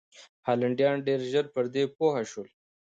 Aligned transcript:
هالنډیان 0.47 0.97
ډېر 1.07 1.19
ژر 1.31 1.45
پر 1.53 1.65
دې 1.73 1.83
پوه 1.97 2.21
شول. 2.31 2.47